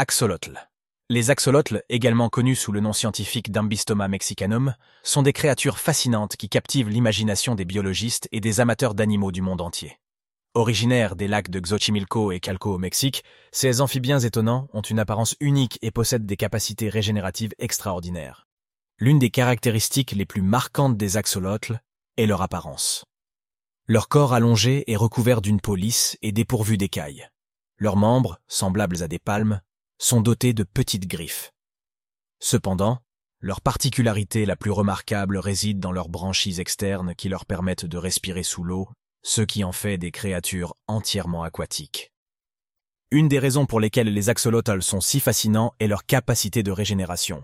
Axolotl. 0.00 0.68
Les 1.10 1.30
axolotls, 1.30 1.82
également 1.88 2.28
connus 2.28 2.54
sous 2.54 2.70
le 2.70 2.78
nom 2.78 2.92
scientifique 2.92 3.50
d'Ambystoma 3.50 4.06
mexicanum, 4.06 4.76
sont 5.02 5.22
des 5.22 5.32
créatures 5.32 5.80
fascinantes 5.80 6.36
qui 6.36 6.48
captivent 6.48 6.88
l'imagination 6.88 7.56
des 7.56 7.64
biologistes 7.64 8.28
et 8.30 8.38
des 8.38 8.60
amateurs 8.60 8.94
d'animaux 8.94 9.32
du 9.32 9.42
monde 9.42 9.60
entier. 9.60 9.98
Originaires 10.54 11.16
des 11.16 11.26
lacs 11.26 11.50
de 11.50 11.58
Xochimilco 11.58 12.30
et 12.30 12.38
Calco 12.38 12.72
au 12.74 12.78
Mexique, 12.78 13.24
ces 13.50 13.80
amphibiens 13.80 14.20
étonnants 14.20 14.68
ont 14.72 14.82
une 14.82 15.00
apparence 15.00 15.34
unique 15.40 15.80
et 15.82 15.90
possèdent 15.90 16.26
des 16.26 16.36
capacités 16.36 16.90
régénératives 16.90 17.54
extraordinaires. 17.58 18.46
L'une 19.00 19.18
des 19.18 19.30
caractéristiques 19.30 20.12
les 20.12 20.26
plus 20.26 20.42
marquantes 20.42 20.96
des 20.96 21.16
axolotls 21.16 21.82
est 22.16 22.26
leur 22.26 22.42
apparence. 22.42 23.04
Leur 23.88 24.06
corps 24.06 24.32
allongé 24.32 24.88
est 24.88 24.94
recouvert 24.94 25.40
d'une 25.40 25.60
peau 25.60 25.74
lisse 25.74 26.16
et 26.22 26.30
dépourvu 26.30 26.76
d'écailles. 26.76 27.28
Leurs 27.78 27.96
membres, 27.96 28.38
semblables 28.46 29.02
à 29.02 29.08
des 29.08 29.18
palmes, 29.18 29.60
sont 29.98 30.20
dotés 30.20 30.54
de 30.54 30.62
petites 30.62 31.06
griffes. 31.06 31.52
Cependant, 32.40 32.98
leur 33.40 33.60
particularité 33.60 34.46
la 34.46 34.56
plus 34.56 34.70
remarquable 34.70 35.38
réside 35.38 35.80
dans 35.80 35.92
leurs 35.92 36.08
branchies 36.08 36.60
externes 36.60 37.14
qui 37.14 37.28
leur 37.28 37.46
permettent 37.46 37.86
de 37.86 37.98
respirer 37.98 38.42
sous 38.42 38.64
l'eau, 38.64 38.88
ce 39.22 39.42
qui 39.42 39.64
en 39.64 39.72
fait 39.72 39.98
des 39.98 40.10
créatures 40.10 40.74
entièrement 40.86 41.42
aquatiques. 41.42 42.12
Une 43.10 43.28
des 43.28 43.38
raisons 43.38 43.66
pour 43.66 43.80
lesquelles 43.80 44.12
les 44.12 44.28
axolotls 44.28 44.82
sont 44.82 45.00
si 45.00 45.18
fascinants 45.18 45.72
est 45.80 45.86
leur 45.86 46.04
capacité 46.04 46.62
de 46.62 46.70
régénération. 46.70 47.42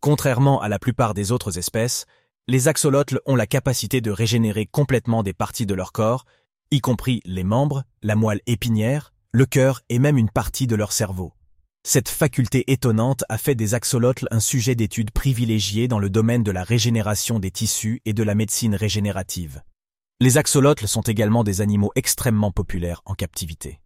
Contrairement 0.00 0.60
à 0.60 0.68
la 0.68 0.78
plupart 0.78 1.14
des 1.14 1.32
autres 1.32 1.58
espèces, 1.58 2.06
les 2.48 2.68
axolotls 2.68 3.20
ont 3.26 3.34
la 3.34 3.46
capacité 3.46 4.00
de 4.00 4.10
régénérer 4.10 4.66
complètement 4.66 5.22
des 5.22 5.32
parties 5.32 5.66
de 5.66 5.74
leur 5.74 5.92
corps, 5.92 6.26
y 6.70 6.80
compris 6.80 7.22
les 7.24 7.44
membres, 7.44 7.84
la 8.02 8.14
moelle 8.14 8.42
épinière, 8.46 9.12
le 9.32 9.46
cœur 9.46 9.80
et 9.88 9.98
même 9.98 10.18
une 10.18 10.30
partie 10.30 10.66
de 10.66 10.76
leur 10.76 10.92
cerveau. 10.92 11.32
Cette 11.88 12.08
faculté 12.08 12.64
étonnante 12.72 13.22
a 13.28 13.38
fait 13.38 13.54
des 13.54 13.74
axolotls 13.74 14.26
un 14.32 14.40
sujet 14.40 14.74
d'étude 14.74 15.12
privilégié 15.12 15.86
dans 15.86 16.00
le 16.00 16.10
domaine 16.10 16.42
de 16.42 16.50
la 16.50 16.64
régénération 16.64 17.38
des 17.38 17.52
tissus 17.52 18.02
et 18.04 18.12
de 18.12 18.24
la 18.24 18.34
médecine 18.34 18.74
régénérative. 18.74 19.62
Les 20.18 20.36
axolotls 20.36 20.88
sont 20.88 21.02
également 21.02 21.44
des 21.44 21.60
animaux 21.60 21.92
extrêmement 21.94 22.50
populaires 22.50 23.02
en 23.04 23.14
captivité. 23.14 23.80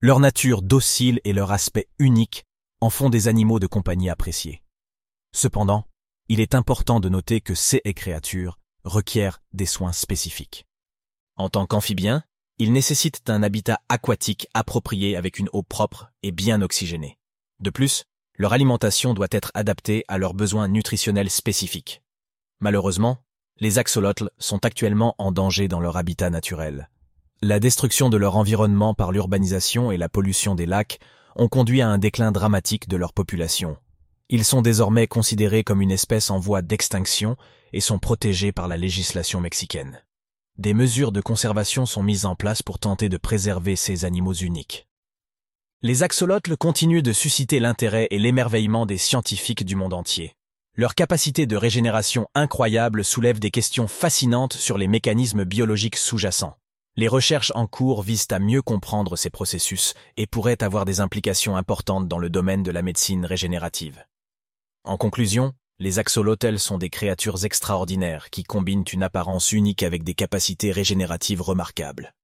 Leur 0.00 0.18
nature 0.18 0.62
docile 0.62 1.20
et 1.24 1.34
leur 1.34 1.52
aspect 1.52 1.88
unique 1.98 2.46
en 2.80 2.88
font 2.88 3.10
des 3.10 3.28
animaux 3.28 3.60
de 3.60 3.66
compagnie 3.66 4.08
appréciés. 4.08 4.62
Cependant, 5.34 5.84
il 6.30 6.40
est 6.40 6.54
important 6.54 7.00
de 7.00 7.10
noter 7.10 7.42
que 7.42 7.54
ces 7.54 7.82
créatures 7.94 8.58
requièrent 8.82 9.42
des 9.52 9.66
soins 9.66 9.92
spécifiques. 9.92 10.64
En 11.36 11.50
tant 11.50 11.66
qu'amphibiens, 11.66 12.24
ils 12.56 12.72
nécessitent 12.72 13.28
un 13.28 13.42
habitat 13.42 13.82
aquatique 13.90 14.48
approprié 14.54 15.16
avec 15.16 15.38
une 15.38 15.50
eau 15.52 15.62
propre 15.62 16.10
et 16.22 16.32
bien 16.32 16.62
oxygénée. 16.62 17.18
De 17.60 17.70
plus, 17.70 18.04
leur 18.36 18.52
alimentation 18.52 19.14
doit 19.14 19.28
être 19.30 19.50
adaptée 19.54 20.04
à 20.08 20.18
leurs 20.18 20.34
besoins 20.34 20.68
nutritionnels 20.68 21.30
spécifiques. 21.30 22.02
Malheureusement, 22.60 23.18
les 23.58 23.78
axolotls 23.78 24.30
sont 24.38 24.64
actuellement 24.64 25.14
en 25.18 25.32
danger 25.32 25.68
dans 25.68 25.80
leur 25.80 25.96
habitat 25.96 26.28
naturel. 26.30 26.90
La 27.42 27.60
destruction 27.60 28.10
de 28.10 28.16
leur 28.16 28.36
environnement 28.36 28.94
par 28.94 29.12
l'urbanisation 29.12 29.90
et 29.90 29.96
la 29.96 30.08
pollution 30.08 30.54
des 30.54 30.66
lacs 30.66 30.98
ont 31.34 31.48
conduit 31.48 31.80
à 31.80 31.88
un 31.88 31.98
déclin 31.98 32.32
dramatique 32.32 32.88
de 32.88 32.96
leur 32.96 33.12
population. 33.12 33.76
Ils 34.28 34.44
sont 34.44 34.62
désormais 34.62 35.06
considérés 35.06 35.62
comme 35.62 35.80
une 35.80 35.90
espèce 35.90 36.30
en 36.30 36.38
voie 36.38 36.62
d'extinction 36.62 37.36
et 37.72 37.80
sont 37.80 37.98
protégés 37.98 38.52
par 38.52 38.68
la 38.68 38.76
législation 38.76 39.40
mexicaine. 39.40 40.02
Des 40.58 40.74
mesures 40.74 41.12
de 41.12 41.20
conservation 41.20 41.86
sont 41.86 42.02
mises 42.02 42.24
en 42.24 42.34
place 42.34 42.62
pour 42.62 42.78
tenter 42.78 43.08
de 43.08 43.18
préserver 43.18 43.76
ces 43.76 44.04
animaux 44.04 44.32
uniques. 44.32 44.88
Les 45.82 46.02
axolotls 46.02 46.56
continuent 46.58 47.02
de 47.02 47.12
susciter 47.12 47.60
l'intérêt 47.60 48.08
et 48.10 48.18
l'émerveillement 48.18 48.86
des 48.86 48.96
scientifiques 48.96 49.62
du 49.62 49.76
monde 49.76 49.92
entier. 49.92 50.34
Leur 50.74 50.94
capacité 50.94 51.46
de 51.46 51.54
régénération 51.54 52.28
incroyable 52.34 53.04
soulève 53.04 53.38
des 53.38 53.50
questions 53.50 53.86
fascinantes 53.86 54.54
sur 54.54 54.78
les 54.78 54.88
mécanismes 54.88 55.44
biologiques 55.44 55.96
sous-jacents. 55.96 56.56
Les 56.96 57.08
recherches 57.08 57.52
en 57.54 57.66
cours 57.66 58.00
visent 58.00 58.28
à 58.30 58.38
mieux 58.38 58.62
comprendre 58.62 59.16
ces 59.16 59.28
processus 59.28 59.92
et 60.16 60.26
pourraient 60.26 60.62
avoir 60.62 60.86
des 60.86 61.00
implications 61.00 61.58
importantes 61.58 62.08
dans 62.08 62.18
le 62.18 62.30
domaine 62.30 62.62
de 62.62 62.70
la 62.70 62.80
médecine 62.80 63.26
régénérative. 63.26 64.02
En 64.84 64.96
conclusion, 64.96 65.52
les 65.78 65.98
axolotls 65.98 66.58
sont 66.58 66.78
des 66.78 66.88
créatures 66.88 67.44
extraordinaires 67.44 68.30
qui 68.30 68.44
combinent 68.44 68.86
une 68.90 69.02
apparence 69.02 69.52
unique 69.52 69.82
avec 69.82 70.04
des 70.04 70.14
capacités 70.14 70.72
régénératives 70.72 71.42
remarquables. 71.42 72.14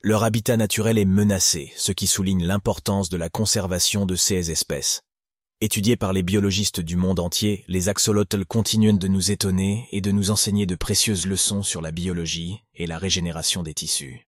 Leur 0.00 0.22
habitat 0.22 0.56
naturel 0.56 0.96
est 0.96 1.04
menacé, 1.04 1.72
ce 1.76 1.90
qui 1.90 2.06
souligne 2.06 2.44
l'importance 2.44 3.08
de 3.08 3.16
la 3.16 3.28
conservation 3.28 4.06
de 4.06 4.14
ces 4.14 4.52
espèces. 4.52 5.02
Étudiés 5.60 5.96
par 5.96 6.12
les 6.12 6.22
biologistes 6.22 6.78
du 6.78 6.94
monde 6.94 7.18
entier, 7.18 7.64
les 7.66 7.88
axolotls 7.88 8.46
continuent 8.46 8.96
de 8.96 9.08
nous 9.08 9.32
étonner 9.32 9.88
et 9.90 10.00
de 10.00 10.12
nous 10.12 10.30
enseigner 10.30 10.66
de 10.66 10.76
précieuses 10.76 11.26
leçons 11.26 11.64
sur 11.64 11.82
la 11.82 11.90
biologie 11.90 12.62
et 12.76 12.86
la 12.86 12.96
régénération 12.96 13.64
des 13.64 13.74
tissus. 13.74 14.27